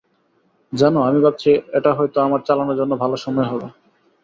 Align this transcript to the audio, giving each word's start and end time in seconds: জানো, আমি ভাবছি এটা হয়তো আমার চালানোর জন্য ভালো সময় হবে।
জানো, 0.73 0.99
আমি 1.01 1.19
ভাবছি 1.25 1.49
এটা 1.77 1.91
হয়তো 1.97 2.17
আমার 2.21 2.41
চালানোর 2.47 2.79
জন্য 2.79 2.93
ভালো 3.03 3.15
সময় 3.25 3.47
হবে। 3.51 3.67